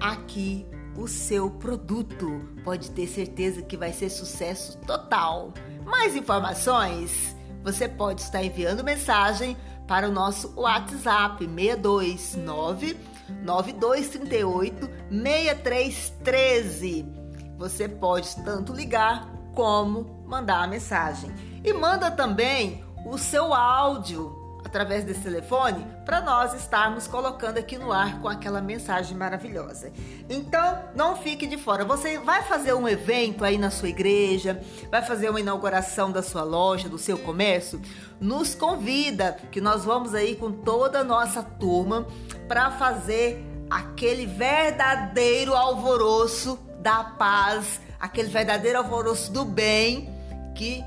aqui 0.00 0.66
o 0.96 1.08
seu 1.08 1.50
produto. 1.50 2.40
Pode 2.62 2.90
ter 2.90 3.06
certeza 3.06 3.62
que 3.62 3.76
vai 3.76 3.92
ser 3.92 4.10
sucesso 4.10 4.78
total. 4.78 5.52
Mais 5.84 6.14
informações? 6.14 7.34
Você 7.62 7.88
pode 7.88 8.20
estar 8.20 8.42
enviando 8.44 8.84
mensagem 8.84 9.56
para 9.86 10.08
o 10.08 10.12
nosso 10.12 10.52
WhatsApp 10.56 11.44
629 11.46 12.96
9238 13.42 14.90
6313. 15.10 17.06
Você 17.56 17.88
pode 17.88 18.36
tanto 18.44 18.72
ligar 18.72 19.30
como 19.54 20.13
mandar 20.34 20.64
a 20.64 20.66
mensagem. 20.66 21.32
E 21.62 21.72
manda 21.72 22.10
também 22.10 22.84
o 23.06 23.16
seu 23.16 23.54
áudio, 23.54 24.60
através 24.64 25.04
desse 25.04 25.20
telefone 25.20 25.86
para 26.04 26.20
nós 26.20 26.52
estarmos 26.54 27.06
colocando 27.06 27.58
aqui 27.58 27.78
no 27.78 27.92
ar 27.92 28.20
com 28.20 28.28
aquela 28.28 28.60
mensagem 28.60 29.16
maravilhosa. 29.16 29.92
Então, 30.28 30.82
não 30.96 31.14
fique 31.14 31.46
de 31.46 31.56
fora. 31.56 31.84
Você 31.84 32.18
vai 32.18 32.42
fazer 32.42 32.74
um 32.74 32.88
evento 32.88 33.44
aí 33.44 33.56
na 33.56 33.70
sua 33.70 33.88
igreja, 33.88 34.60
vai 34.90 35.02
fazer 35.02 35.30
uma 35.30 35.38
inauguração 35.38 36.10
da 36.10 36.22
sua 36.22 36.42
loja, 36.42 36.88
do 36.88 36.98
seu 36.98 37.16
comércio? 37.16 37.80
Nos 38.20 38.56
convida, 38.56 39.36
que 39.52 39.60
nós 39.60 39.84
vamos 39.84 40.14
aí 40.14 40.34
com 40.34 40.50
toda 40.50 41.00
a 41.00 41.04
nossa 41.04 41.44
turma 41.44 42.08
para 42.48 42.72
fazer 42.72 43.46
aquele 43.70 44.26
verdadeiro 44.26 45.54
alvoroço 45.54 46.58
da 46.80 47.04
paz, 47.04 47.80
aquele 48.00 48.28
verdadeiro 48.28 48.78
alvoroço 48.78 49.30
do 49.30 49.44
bem 49.44 50.13
que 50.54 50.84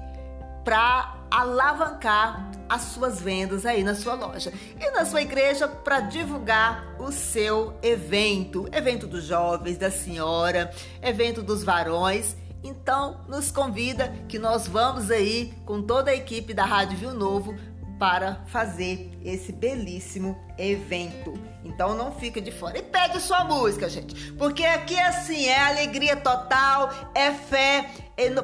para 0.64 1.16
alavancar 1.32 2.52
as 2.68 2.82
suas 2.82 3.22
vendas 3.22 3.66
aí 3.66 3.84
na 3.84 3.96
sua 3.96 4.16
loja 4.16 4.52
e 4.80 4.92
na 4.92 5.06
sua 5.06 5.22
igreja 5.22 5.68
para 5.68 6.02
divulgar 6.02 6.96
o 7.00 7.12
seu 7.12 7.78
evento, 7.82 8.68
evento 8.74 9.08
dos 9.08 9.24
jovens, 9.24 9.78
da 9.78 9.90
senhora, 9.90 10.72
evento 11.02 11.42
dos 11.42 11.64
varões. 11.64 12.36
Então, 12.64 13.22
nos 13.30 13.52
convida 13.52 14.14
que 14.28 14.38
nós 14.38 14.68
vamos 14.68 15.10
aí 15.10 15.54
com 15.66 15.82
toda 15.82 16.12
a 16.12 16.16
equipe 16.16 16.54
da 16.54 16.66
Rádio 16.66 16.98
Viu 16.98 17.14
Novo 17.14 17.56
para 17.98 18.44
fazer 18.48 19.18
esse 19.24 19.52
belíssimo 19.52 20.38
evento. 20.58 21.34
Então 21.64 21.96
não 21.96 22.12
fica 22.12 22.40
de 22.42 22.52
fora. 22.52 22.78
E 22.78 22.82
pede 22.82 23.20
sua 23.20 23.44
música, 23.44 23.90
gente. 23.90 24.32
Porque 24.34 24.64
aqui 24.64 24.98
assim, 25.00 25.48
é 25.48 25.60
alegria 25.60 26.16
total, 26.16 26.90
é 27.14 27.32
fé, 27.32 27.90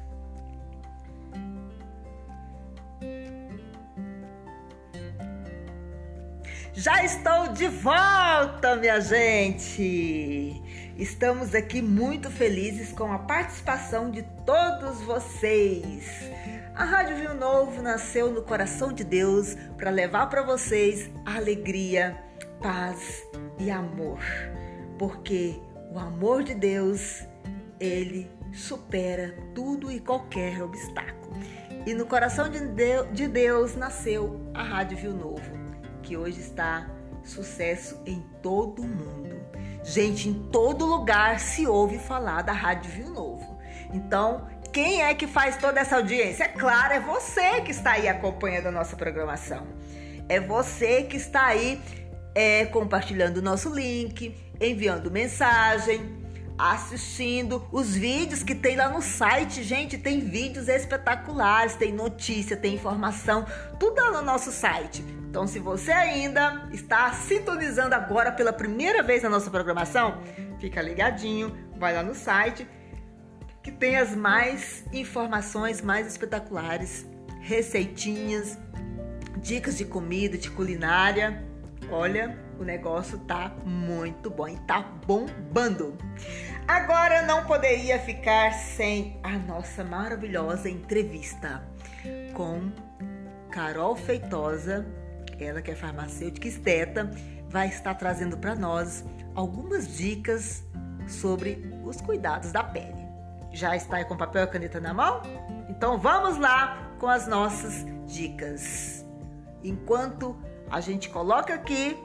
Já 6.76 7.02
estou 7.02 7.48
de 7.48 7.68
volta, 7.68 8.76
minha 8.76 9.00
gente! 9.00 10.62
Estamos 10.96 11.54
aqui 11.54 11.82
muito 11.82 12.30
felizes 12.30 12.92
com 12.92 13.10
a 13.10 13.18
participação 13.18 14.10
de 14.10 14.22
todos 14.44 15.00
vocês. 15.00 16.30
A 16.74 16.84
Rádio 16.84 17.16
Viu 17.16 17.34
Novo 17.34 17.82
nasceu 17.82 18.30
no 18.30 18.42
coração 18.42 18.92
de 18.92 19.02
Deus 19.02 19.56
para 19.76 19.90
levar 19.90 20.28
para 20.28 20.42
vocês 20.42 21.10
alegria, 21.24 22.16
paz 22.60 23.22
e 23.58 23.70
amor 23.70 24.20
porque 24.98 25.60
o 25.90 25.98
amor 25.98 26.42
de 26.42 26.54
Deus, 26.54 27.26
ele 27.78 28.30
supera 28.52 29.34
tudo 29.54 29.90
e 29.90 30.00
qualquer 30.00 30.62
obstáculo. 30.62 31.36
E 31.86 31.94
no 31.94 32.06
coração 32.06 32.48
de 32.50 33.28
Deus 33.28 33.76
nasceu 33.76 34.40
a 34.52 34.62
Rádio 34.62 34.98
Viu 34.98 35.12
Novo, 35.12 35.55
que 36.06 36.16
hoje 36.16 36.40
está 36.40 36.88
sucesso 37.24 38.00
em 38.06 38.20
todo 38.40 38.80
mundo. 38.84 39.44
Gente, 39.82 40.28
em 40.28 40.34
todo 40.50 40.86
lugar 40.86 41.40
se 41.40 41.66
ouve 41.66 41.98
falar 41.98 42.42
da 42.42 42.52
Rádio 42.52 42.90
Viu 42.92 43.10
Novo. 43.10 43.58
Então, 43.92 44.46
quem 44.72 45.02
é 45.02 45.12
que 45.14 45.26
faz 45.26 45.56
toda 45.56 45.80
essa 45.80 45.96
audiência? 45.96 46.44
É 46.44 46.48
claro, 46.48 46.94
é 46.94 47.00
você 47.00 47.60
que 47.62 47.72
está 47.72 47.92
aí 47.92 48.06
acompanhando 48.06 48.66
a 48.66 48.70
nossa 48.70 48.94
programação. 48.94 49.66
É 50.28 50.38
você 50.38 51.02
que 51.02 51.16
está 51.16 51.46
aí 51.46 51.80
é, 52.34 52.66
compartilhando 52.66 53.38
o 53.38 53.42
nosso 53.42 53.68
link, 53.68 54.32
enviando 54.60 55.10
mensagem, 55.10 56.15
assistindo 56.58 57.66
os 57.70 57.94
vídeos 57.94 58.42
que 58.42 58.54
tem 58.54 58.76
lá 58.76 58.88
no 58.88 59.02
site. 59.02 59.62
Gente, 59.62 59.98
tem 59.98 60.20
vídeos 60.20 60.68
espetaculares, 60.68 61.74
tem 61.74 61.92
notícia, 61.92 62.56
tem 62.56 62.74
informação, 62.74 63.46
tudo 63.78 64.00
lá 64.00 64.10
no 64.12 64.22
nosso 64.22 64.50
site. 64.50 65.04
Então, 65.28 65.46
se 65.46 65.58
você 65.58 65.92
ainda 65.92 66.68
está 66.72 67.12
sintonizando 67.12 67.94
agora 67.94 68.32
pela 68.32 68.52
primeira 68.52 69.02
vez 69.02 69.22
na 69.22 69.28
nossa 69.28 69.50
programação, 69.50 70.22
fica 70.58 70.80
ligadinho, 70.80 71.54
vai 71.76 71.94
lá 71.94 72.02
no 72.02 72.14
site 72.14 72.66
que 73.66 73.72
tem 73.72 73.96
as 73.96 74.14
mais 74.14 74.84
informações 74.92 75.82
mais 75.82 76.06
espetaculares, 76.06 77.04
receitinhas, 77.40 78.56
dicas 79.38 79.76
de 79.76 79.84
comida, 79.84 80.38
de 80.38 80.48
culinária. 80.48 81.44
Olha, 81.90 82.38
o 82.58 82.64
negócio 82.64 83.18
tá 83.18 83.52
muito 83.64 84.30
bom 84.30 84.48
e 84.48 84.56
tá 84.60 84.82
bombando. 85.06 85.96
Agora 86.66 87.22
não 87.22 87.44
poderia 87.44 87.98
ficar 87.98 88.52
sem 88.52 89.18
a 89.22 89.36
nossa 89.38 89.84
maravilhosa 89.84 90.68
entrevista 90.68 91.62
com 92.34 92.70
Carol 93.50 93.94
Feitosa, 93.96 94.86
ela 95.38 95.62
que 95.62 95.70
é 95.70 95.74
farmacêutica 95.74 96.48
esteta, 96.48 97.10
vai 97.48 97.68
estar 97.68 97.94
trazendo 97.94 98.36
para 98.36 98.54
nós 98.54 99.04
algumas 99.34 99.96
dicas 99.96 100.64
sobre 101.06 101.72
os 101.84 102.00
cuidados 102.00 102.52
da 102.52 102.64
pele. 102.64 103.06
Já 103.52 103.76
está 103.76 103.96
aí 103.96 104.04
com 104.04 104.16
papel 104.16 104.44
e 104.44 104.46
caneta 104.48 104.80
na 104.80 104.92
mão? 104.92 105.22
Então 105.68 105.98
vamos 105.98 106.36
lá 106.36 106.92
com 106.98 107.06
as 107.06 107.26
nossas 107.26 107.86
dicas. 108.06 109.06
Enquanto 109.62 110.36
a 110.70 110.80
gente 110.80 111.08
coloca 111.08 111.54
aqui 111.54 111.96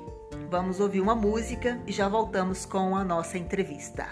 Vamos 0.50 0.80
ouvir 0.80 1.02
uma 1.02 1.16
música 1.16 1.80
e 1.88 1.92
já 1.92 2.08
voltamos 2.08 2.66
com 2.66 2.96
a 2.96 3.04
nossa 3.04 3.38
entrevista. 3.38 4.08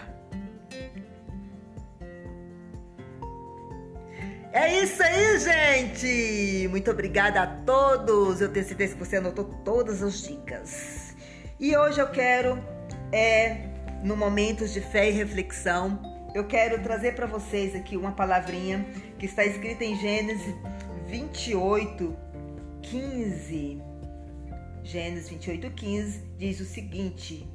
É 4.52 4.82
isso 4.82 5.02
aí, 5.02 5.38
gente! 5.38 6.68
Muito 6.68 6.90
obrigada 6.90 7.42
a 7.42 7.46
todos! 7.46 8.40
Eu 8.40 8.52
tenho 8.52 8.66
certeza 8.66 8.94
que 8.94 8.98
você 8.98 9.16
anotou 9.16 9.44
todas 9.64 10.02
as 10.02 10.22
dicas. 10.22 11.14
E 11.58 11.76
hoje 11.76 12.00
eu 12.00 12.08
quero, 12.10 12.58
é, 13.12 13.68
no 14.02 14.16
Momentos 14.16 14.72
de 14.72 14.80
Fé 14.80 15.08
e 15.08 15.12
Reflexão, 15.12 16.00
eu 16.34 16.46
quero 16.46 16.82
trazer 16.82 17.14
para 17.14 17.26
vocês 17.26 17.74
aqui 17.74 17.96
uma 17.96 18.12
palavrinha 18.12 18.84
que 19.18 19.26
está 19.26 19.44
escrita 19.44 19.84
em 19.84 19.96
Gênesis 19.96 20.54
28, 21.06 22.16
15. 22.82 23.89
Gênesis 24.82 25.28
28, 25.28 25.70
15 25.70 26.24
diz 26.38 26.60
o 26.60 26.64
seguinte: 26.64 27.46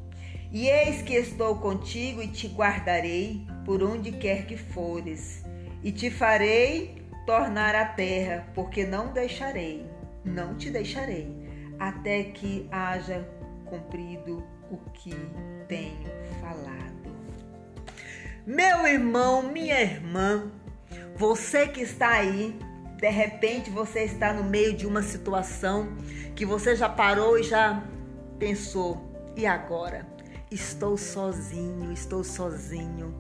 E 0.52 0.68
eis 0.68 1.02
que 1.02 1.14
estou 1.14 1.58
contigo 1.58 2.22
e 2.22 2.28
te 2.28 2.48
guardarei 2.48 3.46
por 3.66 3.84
onde 3.84 4.12
quer 4.12 4.46
que 4.46 4.56
fores, 4.56 5.44
e 5.84 5.92
te 5.92 6.10
farei 6.10 7.04
tornar 7.26 7.74
a 7.76 7.86
terra, 7.86 8.48
porque 8.54 8.86
não 8.86 9.12
deixarei, 9.12 9.86
não 10.24 10.56
te 10.56 10.70
deixarei, 10.70 11.28
até 11.80 12.24
que 12.24 12.68
haja 12.72 13.28
cumprido 13.66 14.44
o 14.70 14.78
que 14.92 15.14
tenho 15.68 16.10
falado. 16.40 16.96
Meu 18.46 18.86
irmão, 18.86 19.42
minha 19.42 19.82
irmã, 19.82 20.52
você 21.16 21.68
que 21.68 21.82
está 21.82 22.10
aí, 22.10 22.58
de 22.98 23.10
repente 23.10 23.70
você 23.70 24.04
está 24.04 24.34
no 24.34 24.44
meio 24.44 24.74
de 24.74 24.88
uma 24.88 25.04
situação 25.04 25.96
que 26.36 26.46
você 26.46 26.76
já 26.76 26.90
parou 26.90 27.38
e 27.38 27.44
já 27.44 27.84
pensou: 28.40 29.34
e 29.36 29.46
agora? 29.46 30.08
Estou 30.50 30.98
sozinho, 30.98 31.92
estou 31.92 32.24
sozinho. 32.24 33.14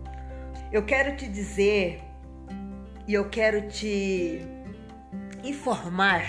Eu 0.71 0.85
quero 0.85 1.17
te 1.17 1.27
dizer 1.27 2.01
e 3.07 3.13
eu 3.13 3.29
quero 3.29 3.67
te 3.67 4.41
informar 5.43 6.23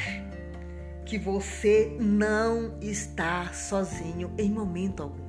que 1.05 1.19
você 1.19 1.97
não 2.01 2.77
está 2.81 3.53
sozinho 3.53 4.33
em 4.37 4.51
momento 4.51 5.03
algum. 5.05 5.27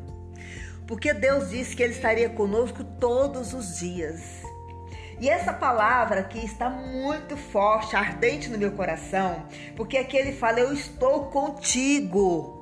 Porque 0.88 1.14
Deus 1.14 1.50
disse 1.50 1.76
que 1.76 1.84
Ele 1.84 1.94
estaria 1.94 2.30
conosco 2.30 2.84
todos 2.84 3.54
os 3.54 3.78
dias. 3.78 4.42
E 5.20 5.30
essa 5.30 5.52
palavra 5.52 6.20
aqui 6.20 6.46
está 6.46 6.70
muito 6.70 7.36
forte, 7.36 7.96
ardente 7.96 8.50
no 8.50 8.58
meu 8.58 8.72
coração, 8.72 9.46
porque 9.76 9.98
aqui 9.98 10.16
ele 10.16 10.32
fala: 10.32 10.60
Eu 10.60 10.74
estou 10.74 11.26
contigo. 11.26 12.54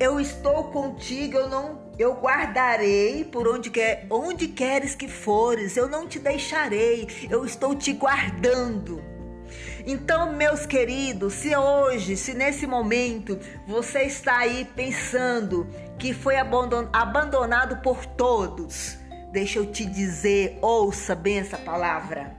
Eu 0.00 0.18
estou 0.18 0.64
contigo, 0.64 1.38
eu 1.38 1.48
não 1.48 1.84
eu 1.96 2.14
guardarei 2.14 3.24
por 3.24 3.46
onde 3.46 3.70
quer, 3.70 4.06
onde 4.10 4.48
queres 4.48 4.96
que 4.96 5.06
fores, 5.06 5.76
eu 5.76 5.88
não 5.88 6.08
te 6.08 6.18
deixarei, 6.18 7.06
eu 7.30 7.44
estou 7.44 7.74
te 7.74 7.92
guardando. 7.92 9.00
Então, 9.86 10.32
meus 10.32 10.66
queridos, 10.66 11.34
se 11.34 11.54
hoje, 11.54 12.16
se 12.16 12.34
nesse 12.34 12.66
momento 12.66 13.38
você 13.66 14.02
está 14.02 14.38
aí 14.38 14.64
pensando 14.74 15.68
que 15.98 16.14
foi 16.14 16.36
abandonado 16.36 17.76
por 17.82 18.04
todos, 18.06 18.98
deixa 19.34 19.58
eu 19.58 19.66
te 19.66 19.84
dizer, 19.84 20.56
ouça 20.62 21.12
bem 21.12 21.40
essa 21.40 21.58
palavra. 21.58 22.32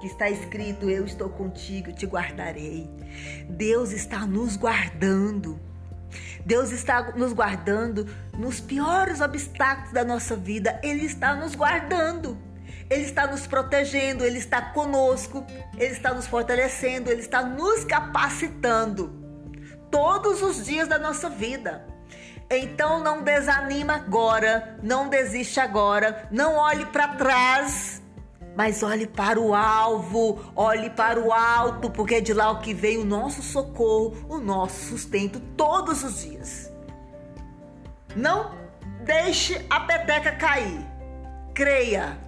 Que 0.00 0.06
está 0.06 0.30
escrito: 0.30 0.88
Eu 0.88 1.04
estou 1.04 1.28
contigo, 1.28 1.92
te 1.92 2.06
guardarei. 2.06 2.88
Deus 3.48 3.90
está 3.90 4.24
nos 4.24 4.56
guardando. 4.56 5.60
Deus 6.46 6.70
está 6.70 7.12
nos 7.16 7.32
guardando 7.32 8.06
nos 8.38 8.60
piores 8.60 9.20
obstáculos 9.20 9.92
da 9.92 10.04
nossa 10.04 10.36
vida. 10.36 10.80
Ele 10.82 11.04
está 11.04 11.34
nos 11.34 11.54
guardando. 11.54 12.38
Ele 12.88 13.04
está 13.04 13.26
nos 13.26 13.46
protegendo, 13.46 14.22
ele 14.22 14.36
está 14.36 14.60
conosco, 14.60 15.46
ele 15.78 15.94
está 15.94 16.12
nos 16.12 16.26
fortalecendo, 16.26 17.10
ele 17.10 17.22
está 17.22 17.42
nos 17.42 17.84
capacitando 17.84 19.10
todos 19.90 20.42
os 20.42 20.66
dias 20.66 20.88
da 20.88 20.98
nossa 20.98 21.30
vida. 21.30 21.86
Então 22.54 23.00
não 23.00 23.22
desanima 23.22 23.94
agora, 23.94 24.78
não 24.82 25.08
desiste 25.08 25.58
agora, 25.58 26.28
não 26.30 26.56
olhe 26.56 26.84
para 26.86 27.08
trás 27.08 28.02
mas 28.54 28.82
olhe 28.82 29.06
para 29.06 29.40
o 29.40 29.54
alvo, 29.54 30.52
olhe 30.54 30.90
para 30.90 31.18
o 31.18 31.32
alto, 31.32 31.90
porque 31.90 32.16
é 32.16 32.20
de 32.20 32.34
lá 32.34 32.50
o 32.50 32.60
que 32.60 32.74
vem 32.74 32.98
o 32.98 33.04
nosso 33.04 33.42
socorro, 33.42 34.14
o 34.28 34.38
nosso 34.38 34.90
sustento 34.90 35.40
todos 35.56 36.04
os 36.04 36.22
dias. 36.22 36.70
Não 38.14 38.54
deixe 39.04 39.64
a 39.70 39.80
peteca 39.80 40.32
cair. 40.32 40.86
Creia 41.54 42.18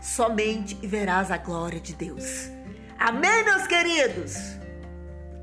somente 0.00 0.78
e 0.82 0.86
verás 0.86 1.30
a 1.30 1.36
glória 1.36 1.80
de 1.80 1.94
Deus. 1.94 2.48
Amém, 2.98 3.44
meus 3.44 3.66
queridos? 3.66 4.36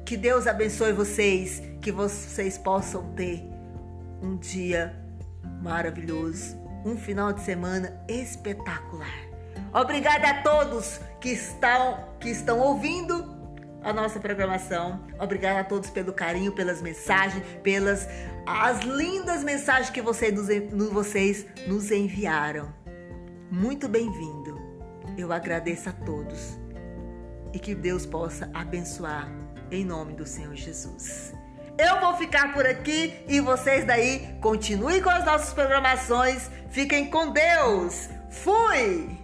Que 0.06 0.16
Deus 0.16 0.48
abençoe 0.48 0.94
vocês, 0.94 1.62
que 1.82 1.92
vocês 1.92 2.58
possam 2.58 3.14
ter 3.14 3.59
um 4.22 4.38
dia 4.38 4.96
maravilhoso, 5.62 6.58
um 6.86 6.98
final 6.98 7.34
de 7.34 7.42
semana 7.42 8.04
espetacular. 8.08 9.30
Obrigada 9.74 10.30
a 10.30 10.42
todos 10.42 11.00
que 11.20 11.30
estão, 11.30 12.06
que 12.20 12.30
estão 12.30 12.60
ouvindo 12.60 13.38
a 13.84 13.94
nossa 13.94 14.20
programação. 14.20 15.00
Obrigada 15.20 15.60
a 15.62 15.64
todos 15.64 15.90
pelo 15.90 16.14
carinho, 16.14 16.52
pelas 16.52 16.82
mensagens, 16.82 17.44
pelas 17.64 18.08
as 18.46 18.82
lindas 18.82 19.44
mensagens 19.44 19.90
que 19.90 20.02
vocês 20.02 20.34
nos, 20.34 20.90
vocês 20.90 21.46
nos 21.68 21.92
enviaram. 21.92 22.74
Muito 23.52 23.88
bem-vindo. 23.88 24.60
Eu 25.18 25.32
agradeço 25.32 25.90
a 25.90 25.92
todos 25.92 26.58
e 27.54 27.60
que 27.60 27.76
Deus 27.76 28.06
possa 28.06 28.50
abençoar 28.54 29.30
em 29.72 29.84
nome 29.84 30.14
do 30.14 30.26
Senhor 30.26 30.56
Jesus. 30.56 31.34
Eu 31.80 32.02
vou 32.02 32.14
ficar 32.18 32.52
por 32.52 32.66
aqui 32.66 33.24
e 33.26 33.40
vocês 33.40 33.86
daí 33.86 34.36
continuem 34.42 35.02
com 35.02 35.10
as 35.10 35.24
nossas 35.24 35.54
programações. 35.54 36.52
Fiquem 36.70 37.10
com 37.10 37.32
Deus. 37.32 38.10
Fui! 38.30 39.19